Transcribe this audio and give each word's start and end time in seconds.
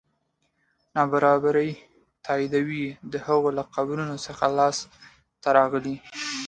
نابرابري 0.95 1.71
تاییدوي 2.25 2.85
د 3.11 3.13
هغوی 3.25 3.51
له 3.57 3.63
قبرونو 3.75 4.15
څخه 4.25 4.45
لاسته 4.57 5.47
راغلي. 5.57 5.95